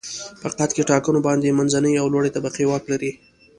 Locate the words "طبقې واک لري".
2.35-3.11